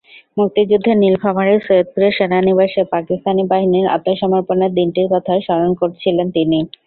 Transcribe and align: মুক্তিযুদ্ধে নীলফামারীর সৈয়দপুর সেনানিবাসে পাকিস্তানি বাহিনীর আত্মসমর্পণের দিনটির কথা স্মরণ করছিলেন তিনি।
মুক্তিযুদ্ধে 0.37 0.91
নীলফামারীর 0.95 1.59
সৈয়দপুর 1.61 2.03
সেনানিবাসে 2.11 2.81
পাকিস্তানি 2.93 3.43
বাহিনীর 3.51 3.91
আত্মসমর্পণের 3.95 4.71
দিনটির 4.77 5.07
কথা 5.13 5.33
স্মরণ 5.45 5.71
করছিলেন 5.81 6.27
তিনি। 6.31 6.59